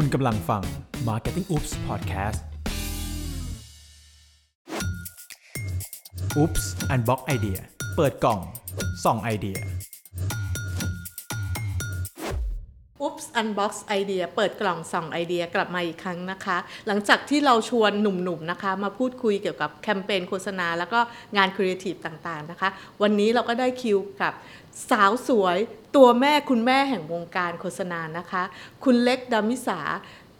[0.00, 0.62] คุณกำลังฟัง
[1.08, 2.40] Marketing Oops Podcast
[6.40, 7.60] Oops Unbox Idea
[7.96, 8.40] เปิดกล่อง
[9.04, 9.56] ส่องไอเดีย
[13.02, 16.56] Oops Unbox ไอเดียเปิดกล่องส่องไอเดียกลับมาอีกครั้งนะคะ
[16.86, 21.00] หลังจากที่เราชวนหนุ่มๆนะคะ มาพูดคุยเกี่ยวกับแคมเปญโฆษณา แล้วก็
[21.36, 22.68] งานครีเอทีฟต่างๆนะคะ
[23.02, 24.32] วันนี้เราก็ได้คิวกับ
[24.90, 25.58] สาวสวย
[25.96, 28.42] ตัวแม่คุณแม่แห่งวงการโฆษณานะคะ
[28.84, 29.80] คุณเล็กดามิสา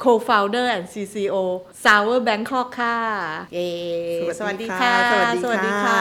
[0.04, 1.36] Co-founder and CCO
[1.84, 2.98] Sour Bangkok ค่ะ
[3.54, 3.68] เย้
[4.38, 6.00] สวัสดีค่ะสสวัวัสสดีดีค่ะค่ะ สวัสดีค่ะ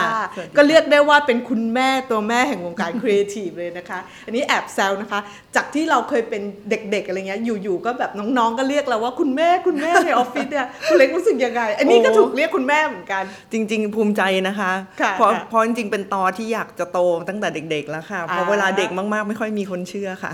[0.56, 5.20] ก็เรียกได้ว่าเป็นคุณแม่ตัวแม่แห่งวงการครีเอทีฟเลยนะคะ อันนี้แอบแซวนะคะ
[5.56, 20.32] จากที่เราเคยเป็นเด็กๆอะไรเงี้ย อยู่ๆก็แบบน้องๆ ก็เรียกเราว่าคุณแม่คุณแม่ในออฟฟิศเนี่ยคุณเล็กรู้สึกยังไง อันนี้ก็โอ้ถูกเรียกคุณแม่เหมือนกัน จริง ๆ ภูมิใจนะคะค่ะเพราะค่ะเพราะจริงๆเป็นคนที่อยากจะโตตั้งแต่เด็กๆแล้วค่ะ เพราะอ่าเวลาเด็กมากๆ ไม่ค่อยมีคนเชื่อค่ะ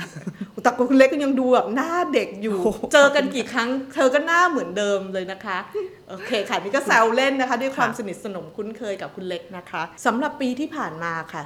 [0.62, 5.58] แต่คุณเล็กก็ยังดูแบบหน้าเด็กอยู่โอ้โหเจอกันกี่ครั้ง เธอก็หน้าเหมือนเดิมเลยนะคะ
[6.08, 11.42] โอเคค่ะนี่ก็แซวเล่นนะคะ ด้วยความค่ะสนิทสนมคุ้นเคยกับคุณเล็กนะคะสำหรับปีที่ผ่านมาค่ะ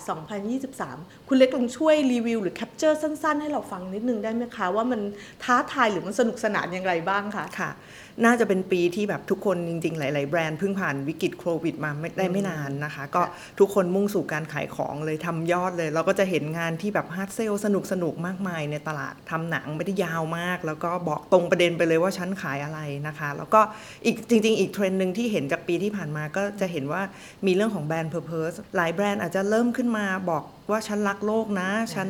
[0.62, 5.00] 2023 คุณเล็กลองช่วยรีวิวหรือ capture สั้นๆ ให้เราฟังนิดนึงได้ไหมคะ ว่ามัน
[5.42, 7.70] ท้าทายหรือมันสนุกสนานอย่างไรบ้างคะค่ะ
[8.24, 13.22] น่าจะเป็นปีที่แบบทุกคนจริง ๆ หลาย ๆ แบรนด์เพิ่งผ่านวิกฤตโควิดมาไม่ได้ไม่นานนะคะ ก็
[13.58, 23.60] ทุกคนมุ่งสู่การขายของเลยทำยอดเลย เราก็จะเห็นงานที่แบบ hard sell สนุกสนุกๆมากมายในตลาดทำหนังไม่ได้ยาวมาก แล้วก็บอกตรงประเด็นไปเลยว่าฉันขายอะไรนะคะ แล้วก็
[24.04, 27.02] อีกจริง ๆ อีกเทรนด์หนึ่งที่เห็นจากปีที่ผ่านมาก็จะเห็นว่า
[27.46, 32.08] มีเรื่องของ brand purpose หลายแบรนด์อาจจะเริ่มขึ้นมาบอกว่าฉันรักโลกนะ ฉัน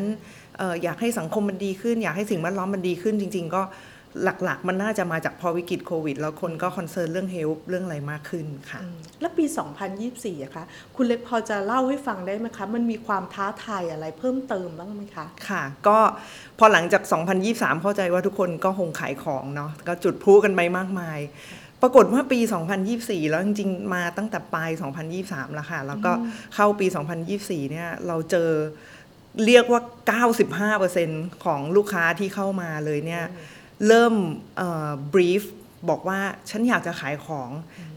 [0.59, 3.63] เอ่ออยากให้สังคมมันดีขึ้น อยากให้สิ่งแวดล้อมมันดีขึ้นจริง ๆ ก็
[4.23, 8.81] หลักๆ มันน่าจะมาจากพอวิกฤตโควิด แล้วคนก็คอนเซิร์นเรื่องเฮลท์เรื่องอะไรมากขึ้นค่ะ
[9.21, 9.45] แล้วปี
[9.95, 10.65] 2024อะคะ
[10.97, 15.99] คุณเล็กพอจะเล่าให้ฟังได้ไหมคะ มันมีความท้าทายอะไรเพิ่มเติมบ้างไหมคะ ค่ะ ก็
[16.59, 17.03] พอหลังจาก
[17.43, 21.19] 2023 เข้าใจว่าทุกคนก็คงขายของเนาะก็จุดพลุกันไปมากมาย
[21.83, 22.41] ปรากฏว่าปี
[22.85, 24.71] 2024 แล้วจริงๆ มาตั้งแต่ปลาย
[25.13, 26.13] 2023 แล้วค่ะ แล้วก็
[26.55, 26.87] เข้าปี
[27.29, 28.51] 2024 เนี่ยเราเจอ
[29.45, 29.81] เรียกว่า
[30.83, 33.25] 95%ของลูกค้าที่เข้ามาเลยเนี่ย
[33.87, 34.15] เริ่ม
[34.57, 35.43] เอ่อ brief
[35.89, 36.21] บอกว่า
[36.51, 37.51] ฉันอยากจะขายของ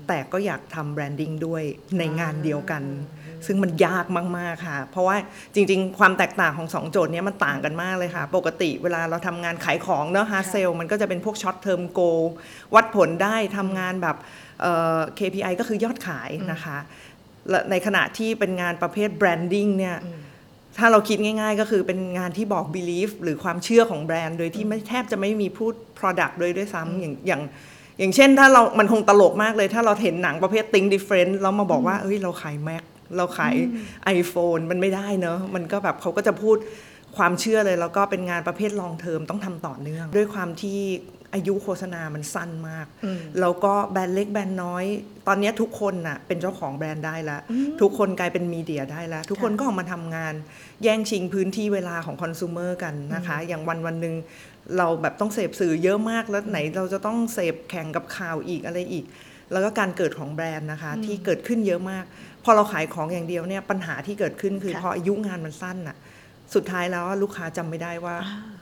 [0.08, 1.64] แต่ก็อยากทำ branding ด้วย
[1.98, 2.84] ในงานเดียวกัน
[3.46, 4.06] ซึ่งมันยาก
[4.38, 5.18] มาก ๆ ค่ะ เพราะว่า
[5.56, 12.00] จริง ๆ ความแตกต่างของ 2 โจทย์เนี้ยมันต่างกันมากเลยค่ะ ปกติเวลาเราทำงานขายของเนาะ hard sell มันก็จะเป็นพวก short-term goal
[12.76, 14.18] วัดผลได้ทำงานแบบ
[14.62, 16.78] เอ่อ KPI ก็คือยอดขายนะคะ
[17.50, 19.98] และในขณะที่เป็นงานประเภทแบรนดิ้งเนี่ย
[20.78, 27.41] ถ้าเราคิดง่าย ๆ ก็คือเป็นงานที่บอก belief หรือความเชื่อของแบรนด์ โดยที่ไม่แทบจะไม่มีพูด product ด้วยด้วยซ้ำอย่างอย่าง
[28.00, 32.84] อย่างเช่นถ้าเรามันคงตลกมากเลย ถ้าเราเห็นหนังประเภท think different แล้วมาบอกว่าเอ้ยเราขาย Mac
[33.18, 33.56] เราขาย
[34.19, 36.57] iPhone มันไม่ได้เนอะมันก็แบบเขาก็จะพูด
[37.18, 40.80] ความเชื่อเลย แล้วก็เป็นงานประเภท long term ต้องทำต่อเนื่อง ด้วยความที่
[41.34, 42.88] อายุโฆษณามันสั้นมาก
[43.40, 44.86] แล้วก็แบรนด์เล็กแบรนด์น้อย
[45.28, 47.42] ตอนนี้ทุกคนน่ะเป็นเจ้าของแบรนด์ได้แล้ว
[47.82, 50.34] ทุกคนกลายเป็นมีเดียได้แล้วทุกคนก็ออกมาทำงาน
[50.84, 54.16] แย่งชิงพื้นที่เวลาของคอน sumer กันนะคะ อย่างวันวันหนึ่ง
[54.78, 59.06] เราแบบต้องเสพสื่อเยอะมากแล้วไหนเราจะต้องเสพแข่งกับข่าวอีกอะไรอีก
[59.52, 62.06] แล้วก็การเกิดของแบรนด์นะคะ ที่เกิดขึ้นเยอะมาก
[62.44, 65.98] พอเราขายของอย่างเดียวเนี่ยปัญหาที่เกิดขึ้นคือค่ะพออายุงานมันสั้นน่ะ
[66.56, 68.16] สุดท้ายแล้วลูกค้าจำไม่ได้ว่า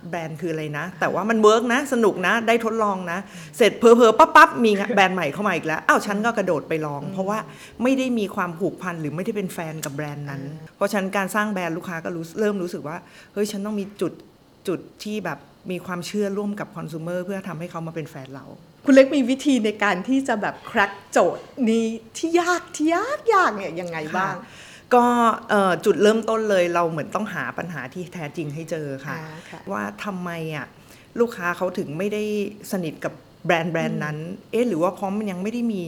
[0.09, 3.19] แบรนด์คืออะไรนะ แต่ว่ามัน work นะ สนุกนะ ได้ทดลองนะ
[3.57, 7.39] เสร็จเพอเพอๆปั๊บปั๊บมีแบรนด์ใหม่เข้ามาอีกแล้ว อ้าว ฉันก็กระโดดไปลอง เพราะว่า
[7.83, 10.41] ไม่ได้มีความผูกพันหรือไม่ได้เป็นแฟนกับแบรนด์นั้น
[10.75, 12.97] เพราะฉะนั้นการสร้างแบรนด์ลูกค้าก็รู้เริ่มรู้สึกว่า
[13.33, 14.13] เฮ้ย ฉันต้องมีจุด
[14.67, 15.39] จุดที่แบบ
[15.71, 18.45] มีความเชื่อร่วมกับคอน sumer เพื่อทำให้เขามาเป็นแฟนเรา
[18.85, 21.85] คุณเล็กมีวิธีในการที่จะแบบ crack โจทย์นี้
[22.17, 24.33] ที่ยากที่ยากยากเนี่ยยังไงบ้าง
[24.95, 25.05] ก็
[25.49, 30.65] เอ่อจุดเริ่มต้นเลยเราเหมือนต้องหาปัญหาที่แท้จริงให้เจอค่ะอ่าค่ะ ว่าทำไมอะ
[31.19, 32.23] ลูกค้าเขาถึงไม่ได้
[32.71, 33.13] สนิทกับ
[33.45, 34.17] แบรนด์แบรนด์นั้น
[34.51, 35.81] เอ๊ะหรือว่าเพราะมันยังไม่ได้มี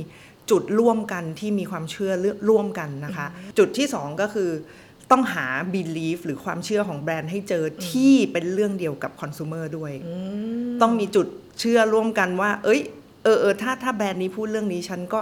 [0.52, 3.28] จุดร่วมกันที่มีความเชื่อเรื่องร่วมกันนะคะ
[3.58, 4.50] จุดที่สองก็คือ
[5.12, 9.94] ต้องหา belief หรือความเชื่อของแบรนด์ให้เจออที่เป็นเรื่องเดียวกับคอน sumer ด้วย
[10.82, 11.28] ต้องมีจุด
[11.60, 12.82] เชื่อร่วมกันว่า เอ้ย
[13.24, 15.20] เออเออถ้าถ้าแบรนด์นี้พูดเรื่องนี้ฉันก็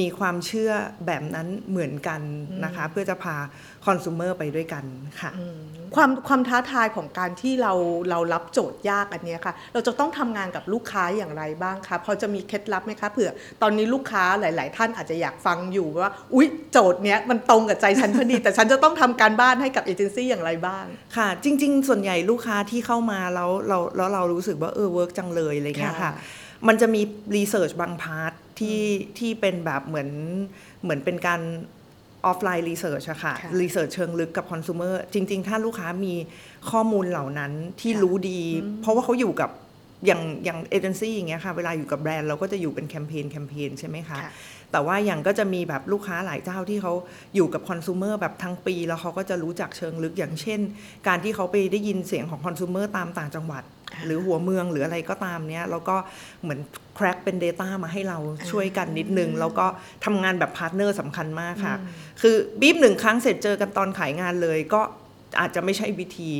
[0.00, 0.72] มีความเชื่อ
[1.06, 2.20] แบบนั้นเหมือนกัน
[2.64, 3.36] นะคะ เพื่อจะพา
[3.86, 4.84] คอน sumer ไปด้วยกัน
[5.20, 5.30] ค่ะ
[5.96, 7.72] ความความท้าทายของการที่เรา
[8.10, 13.30] เรารับโจทย์ยากอันเนี้ยค่ะ เราจะต้องทำงานกับลูกค้าอย่างไรบ้างคะพอจะมีเคล็ดลับไหมคะเผื่อ
[13.62, 20.84] ตอนนี้ลูกค้าหลาย ๆ ท่านอาจจะอยากฟังอยู่ว่า อุ๊ย โจทย์เนี้ยมันตรงกับใจฉันพอดี แต่ฉันจะต้องทำการบ้านให้กับเอเจนซี่อย่างไรบ้าง
[21.16, 26.12] ค่ะ จริง ๆ ส่วนใหญ่ลูกค้าที่เข้ามาแล้วเราแล้วเรารู้สึกว่าเออ work จังเลยอะไรเงี้ยค่ะค่ะ
[26.66, 27.02] มันจะมี
[27.36, 28.82] research บาง part ที่
[29.18, 30.10] ที่เป็นแบบเหมือน
[30.82, 31.40] เหมือนเป็นการ
[32.26, 36.14] offline research อะค่ะค่ะ research เชิงลึกกับคอน sumer จริง ๆ ถ้าลูกค้ามี
[36.70, 38.40] ข้อมูลเหล่านั้นที่ค่ะรู้ดี
[38.80, 39.50] เพราะว่าเขาอยู่กับ
[40.06, 44.32] อย่างอย่างเอเจนซี่อย่างเงี้ยค่ะ เวลาอยู่กับแบรนด์เราก็จะอยู่เป็นแคมเปญแคมเปญใช่ไหมคะค่ะ
[44.72, 46.92] แต่ว่าอย่างก็จะมีแบบลูกค้าหลายเจ้าที่เขา
[47.34, 50.60] อยู่กับคอน sumer แบบทั้งปี แล้วเขาก็จะรู้จักเชิงลึกอย่างเช่น
[51.06, 53.62] การที่เขาไปได้ยินเสียงของคอน sumer ตามต่างจังหวัด
[54.04, 55.96] หรือหัวเมืองหรืออะไรก็ตามเนี้ยแล้วก็
[56.42, 56.60] เหมือน
[56.96, 58.18] crack เป็น data มาให้เรา
[58.50, 59.66] ช่วยกันนิดนึง แล้วก็
[60.04, 61.76] ทำงานแบบ partner สำคัญมากค่ะ
[62.22, 64.82] คือบีบหนึ่งครั้งเสร็จเจอกันตอนขายงานเลยก็
[65.40, 66.30] อาจจะไม่ใช่วิธี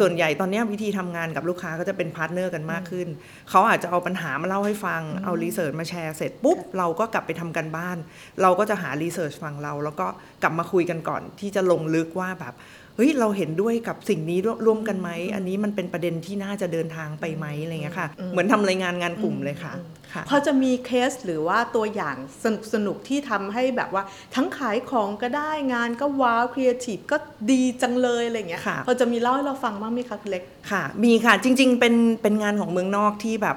[0.00, 3.08] ส่วนใหญ่ตอนเนี้ยวิธีทำงานกับลูกค้าก็จะเป็น partner กันมากขึ้น
[3.50, 7.96] เขาอาจจะเอาปัญหามาเล่าให้ฟัง เอา research มาแชร์เสร็จปุ๊บ เราก็กลับไปทำการบ้าน
[8.42, 10.06] เราก็จะหา research ฝั่งเรา แล้วก็
[10.42, 12.54] กลับมาคุยกันก่อนที่จะลงลึกว่าแบบ
[12.96, 19.72] เฮ้ยเราเห็นด้วยกับสิ่งนี้ร่วร่วมกันไหม อันนี้มันเป็นประเด็นที่น่าจะเดินทางไปไหมอะไรเงี้ยค่ะ เหมือนทำรายงานงานกลุ่มเลยค่ะ
[20.12, 24.02] ค่ะพอจะมีเคสหรือว่าตัวอย่างสนุกสนุกที่ทำให้แบบว่า
[24.34, 27.16] ทั้งขายของก็ได้งานก็ว้าวครีเอทีฟก็
[27.50, 33.56] ดีจังเลยอะไรอย่างเงี้ยค่ะพอจะมีเล่าให้เราฟังบ้างไหมคะคุณเล็กค่ะ มีค่ะจริง ๆ เป็นเป็นงานของเมืองนอกที่แบบ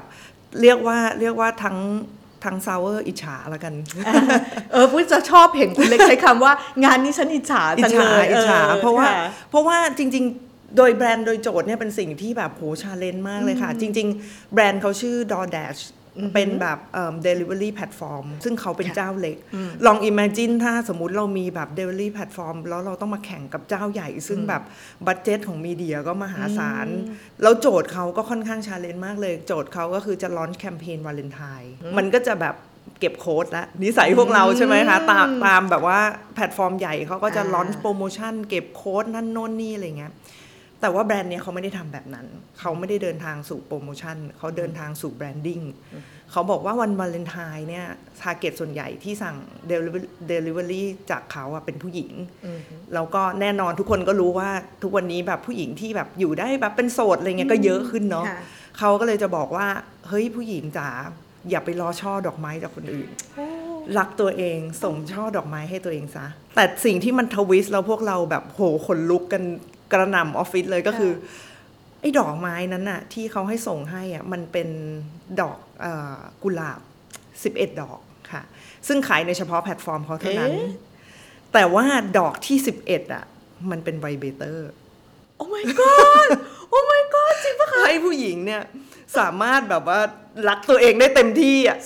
[0.61, 1.77] เรียกว่าเรียกว่าทั้ง
[2.45, 3.73] ทั้งซาวเวอร์อิจฉาละกัน
[4.73, 6.53] เออปุ้ยจะชอบเห็นคุณเล็กใช้คำว่า
[6.83, 9.15] งานนี้ฉันอิจฉาอิจจังฉาเลยอิจฉาออเพราะว่าค่
[9.49, 15.79] เพราะว่าจริง ๆ โดยแบรนด์โดยโจทย์เนี่ยเป็นสิ่งที่แบบโห challenge มากเลยค่ะ จริง ๆ แบรนด์เขาชื่อ DoorDash
[16.33, 19.37] เป็นแบบเอ่อ delivery platform ซึ่งเขาเป็นเจ้าเล็ก
[19.85, 24.61] ลอง imagine ถ้าสมมุติเรามีแบบ delivery platform แล้วเราต้องมาแข่งกับเจ้าใหญ่ ซึ่งแบบ
[25.07, 26.87] budget ของ media ก็มหาศาล
[27.41, 32.55] แล้วโจทย์เขาก็ค่อนข้าง challenge มากเลย โจทย์เขาก็คือจะ launch แคมเปญวาเลนไทน์มันก็จะแบบ
[32.99, 35.99] เก็บโค้ดและนิสัยพวกเราใช่ไหมคะตามตามแบบว่า
[36.35, 40.13] แพลตฟอร์มใหญ่เขาก็จะอ่า launch โปรโมชั่นเก็บโค้ดนั่นโน่นนี่อะไรเงี้ย
[40.81, 42.27] แต่ว่าแบรนด์เนี้ยเขาไม่ได้ทำแบบนั้น
[42.59, 45.61] เขาไม่ได้เดินทางสู่โปรโมชั่น เขาเดินทางสู่ branding
[46.31, 47.85] เขาบอกว่าวันวาเลนไทน์เนี่ย
[48.21, 49.35] target ส่วนใหญ่ที่สั่ง
[49.67, 52.11] เดลิเวอรี่จากเขาอะเป็นผู้หญิง
[52.93, 54.49] แล้วก็แน่นอนทุกคนก็รู้ว่า
[54.83, 58.41] ทุกวันนี้แบบผู้หญิงที่แบบอยู่ได้แบบเป็นโสดอะไรเงี้ยก็เยอะขึ้นเนาะค่ะ
[58.77, 59.67] เขาก็เลยจะบอกว่า
[60.07, 60.89] เฮ้ยผู้หญิงจ๋า
[61.49, 63.09] อย่าไปรอช่อดอกไม้จากคนอื่น
[63.97, 66.25] รักตัวเองส่งช่อดอกไม้ให้ตัวเองซะ
[66.55, 69.43] แต่สิ่งที่มัน twist แล้วพวกเราแบบโหขนลุกกัน
[69.91, 71.11] กระหน่ำออฟฟิศเลยก็คือ
[72.01, 74.69] ไอ้ดอกไม้นั้นน่ะ ที่เขาให้ส่งให้อะมันเป็น
[75.41, 75.85] ดอกเอ
[76.15, 76.79] อกุหลาบ
[77.67, 77.99] 11 ดอก
[78.31, 78.41] ค่ะ
[78.87, 80.69] ซึ่งขายในเฉพาะแพลตฟอร์มเขาเท่านั้นเอ๊ะ
[81.53, 81.85] แต่ว่า
[82.17, 83.23] ดอกที่ 11 อะ
[83.71, 84.67] มันเป็น vibrator
[85.37, 86.29] โอ้ my god
[86.69, 88.61] โอ้ my god จริงปะคะให้ผู้หญิงเนี่ย
[89.17, 89.99] สามารถแบบว่า
[90.49, 91.77] รักตัวเองได้เต็มที่อะ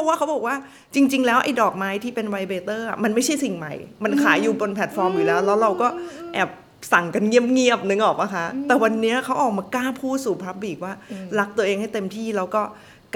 [0.00, 0.54] เพราะว่าเขาบอกว่า
[0.94, 3.74] จริง ๆ แล้วไอ้ดอกไม้ที่เป็น vibrator อะมันไม่ใช่สิ่งใหม่
[4.04, 5.88] มันขายอยู่บนแพลตฟอร์มอยู่แล้ว แล้วเราก็
[6.34, 6.50] แอบ
[6.92, 10.94] สั่งกันเงียบๆนึกออกปะคะ แต่วันเนี้ยเขาออกมากล้าพูดสู่ public ว่า
[11.38, 12.62] รักตัวเองให้เต็มที่แล้วก็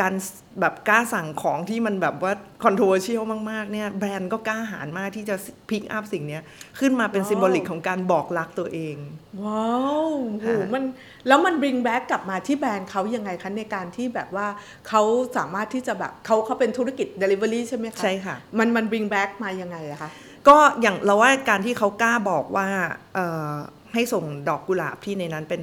[0.00, 0.14] การ
[0.60, 2.32] แบบกล้าสั่งของที่มันแบบว่า
[2.64, 5.36] controversial มาก ๆ เนี่ย แบรนด์ก็กล้าหาญมากที่จะ
[5.70, 6.42] pick up สิ่งเนี้ย
[6.80, 8.96] ขึ้นมาเป็นว้าว symbolic ของการบอกรักตัวเอง
[9.44, 9.74] ว้า
[10.06, 10.08] ว
[10.40, 10.84] โหค่ะมัน
[11.28, 14.46] แล้วมัน bring back กลับมาที่แบรนด์เขายังไงคะ ในการที่แบบว่า
[14.88, 15.02] เขา
[15.36, 20.10] สามารถที่จะแบบเขาเขาเป็นธุรกิจ delivery ใช่ไหมคะ ใช่ค่ะ มันมัน bring back มายังไงอะคะ
[20.48, 22.68] ก็อย่างเราว่าการที่เขากล้าบอกว่า
[23.14, 23.52] เอ่อ
[23.94, 25.62] ให้ส่งดอกกุหลาบที่ในนั้นเป็น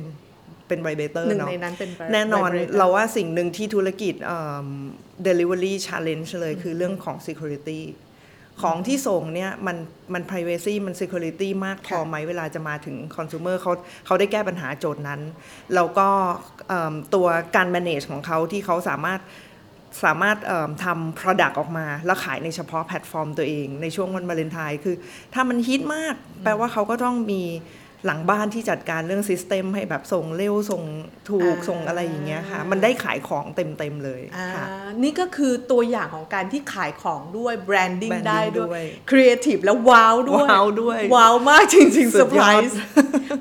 [0.72, 4.68] เป็น vibrator หนึ่งเนาะในนั้นเป็น แน่นอน vibrator เราว่าสิ่งหนึ่งที่ธุรกิจเอิ่ม
[5.28, 7.82] delivery challenge เลยคือเรื่องของ security
[8.62, 9.78] ของที่ส่งเนี่ยมัน
[10.14, 13.72] มัน privacy มัน security มากพอค่ะไหมเวลาจะมาถึง consumer เขา
[14.06, 15.22] เขาได้แก้ปัญหาโจทย์นั้น
[15.76, 16.08] แล้วก็
[16.68, 19.22] เอิ่มตัวการ manage ของเขาที่เขาสามารถ
[20.04, 24.96] สามารถเอิ่มทำ product ออกมา แล้วขายในเฉพาะแพลตฟอร์มตัวเอง ในช่วงวันวาเลนไทน์คือ
[25.34, 27.44] ถ้ามันฮิตมาก แปลว่าเขาก็ต้องมี
[28.06, 30.84] หลังบ้านที่จัดการเรื่อง system ให้แบบส่งเร็วส่ง
[31.30, 34.66] ถูกอ่าส่งอะไรอย่างเงี้ยค่ะ มันได้ขายของเต็มๆเลยอ่าค่ะ
[35.04, 42.78] นี่ก็คือตัวอย่างของการที่ขายของด้วย branding branding ได้ด้ด้ววยย creative แล้วว้าวด้วยว้าวด้วยว้าวมากจริงๆสุเซอดร์ไพยรอดส์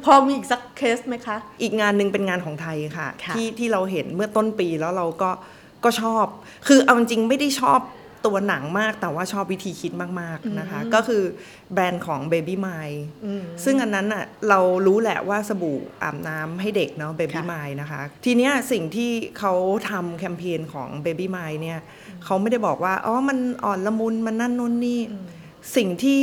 [0.05, 5.31] พอมีอีกสักเคสไหมคะ อีกงานหนึ่งเป็นงานของไทยค่ะค่ะ ที่ที่เราเห็นเมื่อต้นปีแล้วเราก็
[5.85, 6.27] ก็ชอบ
[6.67, 7.81] คือเอาจริงๆไม่ได้ชอบ
[8.27, 11.23] ตัวหนังมากแต่ว่าชอบวิธีคิดมาก ๆ นะคะ ก็คือ
[11.73, 12.89] แบรนด์ของ Baby m i
[13.65, 19.55] ซึ่งอันนั้นอะเรารู้แหละว่าสบู่อาบน้ำให้เด็กเนาะ Baby ค่ะ m i นะคะ ทีเนี้ยสิ่งที่เขา
[19.91, 21.79] ทำแคมเปญของ Baby m i เนี่ย
[22.25, 25.01] เขาไม่ได้บอกว่า อ๋อ มันอ่อนละมุน มันนั่นนู่นนี่
[25.77, 26.23] สิ่งที่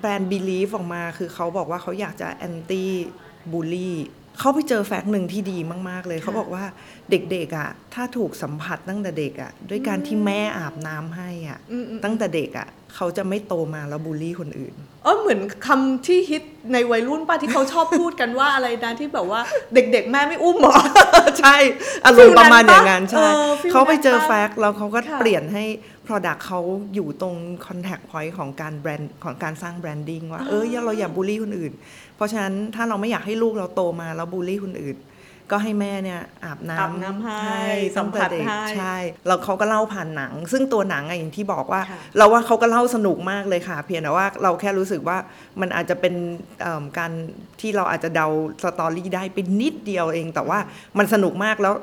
[0.00, 2.84] แบรนด์ Believe ออกมาคือเขาบอกว่าเขาอยากจะ anti
[3.52, 3.90] bully
[4.40, 6.64] เขาไปเจอแฟกต์หนึ่งที่ดีมาก ๆ เลย เขาบอกว่า
[7.10, 11.58] เด็กๆอะถ้าถูกสัมผัสตั้งแต่เด็กอะด้วยการที่แม่อาบน้ำให้อะ
[12.04, 16.42] ตั้งแต่เด็กอะเขาจะไม่โตมาแล้วบูลลี่คนอื่นเออเหมือนคำที่ฮิต
[16.72, 19.40] ในวัยรุ่นป้าที่เขาชอบพูดกันว่าอะไรนะที่แบบว่า
[19.74, 20.74] เด็กๆ แม่ไม่อุ้มหรอ
[21.40, 21.56] ใช่
[22.06, 25.64] อารมณ์ประมาณอย่างนั้นใช่เออ feel นั้นปะเขาไปเจอ fact แล้วเขาก็ค่ะเปลี่ยนให้
[26.06, 26.60] Product เขา
[26.94, 31.72] อยู่ตรง Contact Point ของการแบรนด์ของการสร้าง branding ว่า เอออย่าเราอย่าบูลลี่คนอื่น
[32.16, 34.96] เพราะฉะนั้นถ้าเราไม่อยากให้ลูกเราโตมาแล้วบูลลี่คนอื่น
[35.50, 37.38] ก็ให้แม่เนี่ยอาบน้ำอาบน้ำให้
[37.96, 45.16] ตั้งแต่เด็กสัมผัสให้ใช่แล้วเขาก็เล่าผ่านหนัง ซึ่งตัวหนังอะอย่างที่บอกว่าค่ะเราว่าเขาก็เล่าสนุกมากเลยค่ะ เพียงแต่ว่าเราแค่รู้สึกว่า
[45.60, 46.14] มันอาจจะเป็น
[46.60, 47.12] เอิ่มการ
[47.60, 48.26] ที่เราอาจจะเดา
[48.62, 50.58] สตอรี่ได้เป็นนิดเดียวเอง แต่ว่า
[50.98, 51.74] มันสนุกมากแล้ว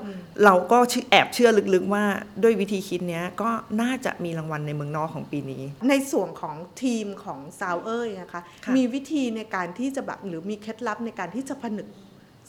[0.46, 2.04] เราก็เชื่อแอบเชื่อลึกๆว่า
[2.44, 3.50] ด้วยวิธีคิดเนี้ยก็
[3.82, 11.88] น่าจะมีรางวัลในเมืองนอกของปีนี้ ในส่วนของทีมของซาวเอ้ยนะคะค่ะมีวิธีในการที่จะแบบหรือมีเคล็ดลับในการที่จะผนึก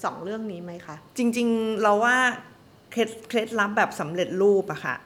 [0.05, 2.17] สองเรื่องนี้ไหมคะ จริงๆเราว่า
[2.93, 4.97] เคล็ดเคล็ดลับแบบสำเร็จรูปอะค่ะ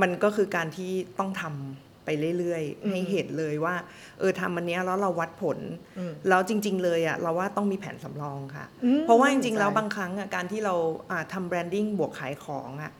[0.00, 3.74] มันก็คือการที่ต้องทำไปเรื่อยอืมๆให้เห็นเลยว่า
[4.18, 5.58] เออทำอันเนี้ยแล้วเราวัดผล
[5.98, 10.74] อืมแล้วจริง ๆ เลยอะเราว่าต้องมีแผนสำรองค่ะอืมเพราะว่าจริงๆแล้วน่าสนใจบางครั้งอะการที่เรา
[11.10, 12.92] อ่าทำ branding บวกขายของอะ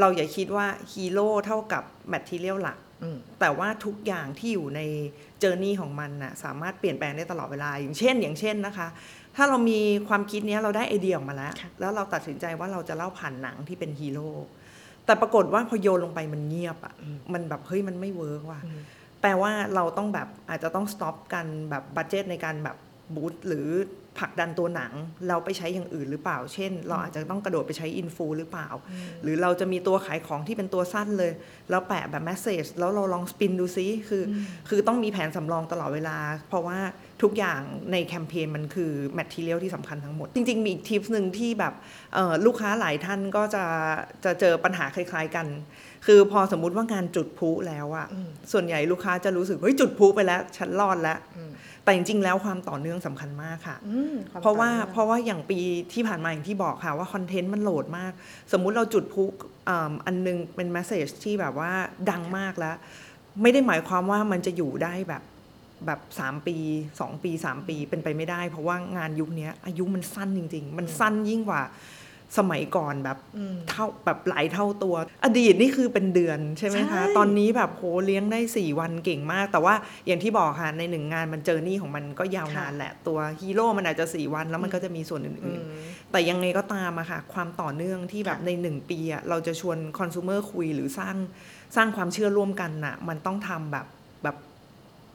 [0.00, 2.87] เราอย่าคิดว่าฮีโร่เท่ากับ material หลักอืม
[3.40, 4.80] แต่ว่าทุกอย่างที่อยู่ใน
[5.40, 8.88] journey ของมันน่ะสามารถเปลี่ยนแปลงได้ตลอดเวลา อย่างเช่น อย่างเช่นนะคะ
[9.36, 14.28] ถ้าเรามีความคิดเนี้ยเราได้ไอเดียออกมาแล้วค่ะแล้วเราตัดสินใจว่าเราจะเล่าผ่านหนังที่เป็นฮีโร่
[15.06, 16.94] แต่ปรากฏว่าพอโยนลงไปมันเงียบอะ่ะ
[17.32, 18.80] มันแบบเฮ้ยมันไม่ work ว่ะอืม
[19.20, 22.76] แปลว่าเราต้องแบบอาจจะต้อง stop กันแบบ budget ในการแบบ
[23.14, 23.68] boost หรือ
[24.18, 24.92] ผลักดันตัวหนัง
[25.28, 28.68] เราไปใช้อย่างอื่นหรือเปล่า เช่น เราอาจจะต้องกระโดดไปใช้ influ หรือเปล่า
[29.22, 31.32] หรือเราจะมีตัวขายของที่เป็นตัวสั้นเลย
[31.70, 34.34] แล้วแปะแบบ message แล้วเราลอง spin ดูซิคืออ
[34.68, 36.16] คือต้องมีแผนสำรองตลอดเวลา
[36.48, 36.78] เพราะว่า
[37.22, 37.60] ทุกอย่าง
[37.92, 41.74] ในแคมเปญมันคือ material ที่สำคัญทั้งหมด จริง ๆ มีอีกทิปหนึ่งที่แบบ
[42.14, 43.64] เอ่อลูกค้าหลายท่านก็จะ
[44.24, 45.46] จะเจอปัญหาคล้าย ๆกัน
[46.06, 51.50] คือพอสมมุติว่างานจุดพลุแล้วอะอืมส่วนใหญ่ลูกค้าจะรู้สึกเฮ้ยจุดพลุไปแล้วฉันรอดแล้วอืม
[51.88, 55.58] แต่จริงๆแล้วความต่อเนื่องสำคัญมากค่ะอืมคมเพราะว่าต่อนื่องเพราะว่าอย่างปี
[55.92, 58.12] ที่ผ่านมาอย่างที่บอกค่ะว่า content มัน load มาก
[58.52, 59.24] สมมุติเราจุดพลุ
[59.68, 61.70] อ่าอันนึงเป็น message ที่แบบว่า
[62.10, 62.76] ดังมากแล้ว
[63.42, 65.22] ไม่ได้หมายความว่ามันจะอยู่ได้แบบ
[65.86, 66.56] แบบสามปี
[67.00, 71.62] สองปีสามปีเป็นไปไม่ได้ เพราะว่างานยุคเนี้ยอายุมันสั้นจริง ๆ มันสั้นยิ่งกว่า
[72.38, 74.94] สมัยก่อนแบบอืมเท่าแบบหลายเท่าตัว
[75.24, 79.74] อดีตนี่คือเป็นเดือนใช่ไหมคะใช่ตอนนี้แบบโหเลี้ยงได้ 4 วันเก่งมาก แต่ว่า
[80.06, 91.16] อย่างที่บอกค่ะในหนึ่งงานมันเจอนี่ของมันก็ยาวนานแหละ ตัวฮีโร่มันอาจจะ 4 วันแล้วมันก็จะมีส่วนอือื่นมๆแต่ยังไงก็ตามอะค่ะ ความต่อเนื่องที่แบบค่ะใน 1 ปีอะเราจะชวนคอน sumer คุยหรือสร้าง
[91.76, 93.86] สร้างความเชื่อร่วมกันน่ะมันต้องทำแบบ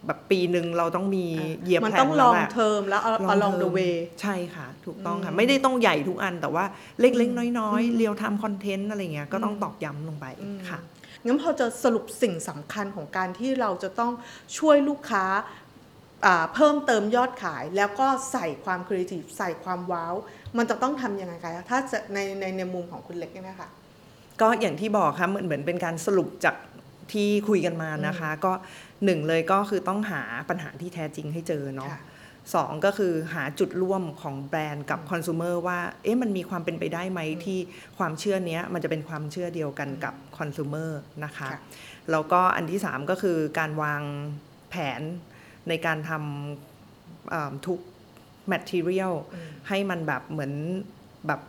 [0.08, 1.26] แบบแบบปีหนึ่งเราต้องมี
[1.64, 6.66] เยียมันแพลต้องลแล้อวงแหละเทอมแล้วเอา along the way ใช่ค่ะ ถูกต้องค่ะอืมไม่ได้ต้องใหญ่ทุกอันแต่ว่า
[7.00, 10.80] เล็กๆ น้อยอืมๆเรียวทำคอนเทนต์อะไรเงี้ยก็ต้องอืมตอกย้ำลงไปอืมค่ะ
[11.26, 14.12] งั้นพอจะสรุปสิ่งสำคัญของการที่เราจะต้อง
[14.58, 15.26] ช่วยลูกค้า
[16.26, 20.14] อ่าเพิ่มเติมยอดขาย แล้วก็ใส่ความครีเอทีฟใส่ความว้าว
[20.58, 23.70] มันจะต้องทำยังไงคะถ้าจะในในในมุมของคุณเล็กเนี่ยนะคะ
[24.42, 26.56] ก็อย่างที่บอกค่ะเหมือนเหมือนเป็นการสรุปจาก
[27.12, 28.54] ที่คุยกันมานะคะ ก็
[29.06, 32.02] หนึ่งเลยก็คือต้องหาปัญหาที่แท้จริงให้เจอเนาะค่ะ
[32.56, 37.60] สองก็คือหาจุดร่วมของแบรนด์กับคอน sumer ว่า เอ๊ะมันมีความเป็นไปได้ไหมที่
[37.98, 40.92] ความเชื่อเนี้ยมันจะเป็นความเชื่อเดียวกันกับคอน sumer
[41.24, 41.62] นะคะค่ะ
[42.12, 44.02] แล้วก็อันที่สามก็คือการวาง
[44.70, 45.02] แผน
[45.70, 47.80] ในการทำเอ่อทุก
[48.52, 50.54] material อืมให้มันแบบเหมือน
[51.28, 51.42] แบบ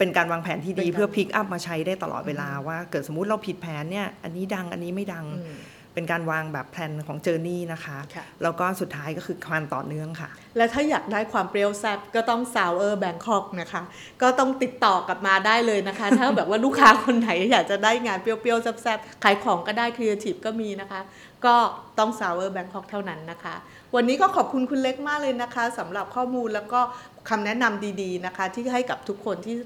[0.00, 5.56] เป็นการวางแผนที่ดีเป็นการเพื่อ pick up มาใช้ได้ตลอดเวลาว่าเกิดสมมุติเราผิดแผนเนี่ยอันนี้ดังอันนี้ไม่ดังอืม
[5.94, 13.82] เป็นการวางแบบแผนของ journey นะคะค่ะแล้วก็สุดท้ายก็คือความต่อเนื่องค่ะ และถ้าอยากได้ความเปรี้ยวแซ่บก็ต้อง Sour Bangkok นะคะ
[14.22, 21.00] ก็ต้องติดต่อกลับมาได้เลยนะคะ ถ้าแบบว่าลูกค้าคนไหนอยากจะได้งานเปรี้ยวๆแซ่บๆขายของก็ได้ครีเอทีฟก็มีนะคะ
[21.46, 21.54] ก็
[21.98, 23.54] ต้อง Sour Bangkok เท่านั้นนะคะ
[23.94, 26.80] วันนี้ก็ขอบคุณคุณเล็กมากเลยนะคะสำหรับข้อมูลแล้วก็
[27.28, 29.56] คำแนะนำดีๆนะคะ ที่ให้กับทุกคนที่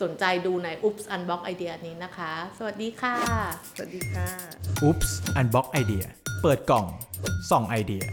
[0.00, 3.16] สนใจดูใน Oops Unbox Idea นี้นะคะ สวัสดีค่ะ
[3.76, 4.26] สวัสดีค่ะ
[4.86, 6.06] Oops Unbox Idea
[6.42, 6.86] เปิดกล่อง
[7.50, 8.04] ส่องไอเดีย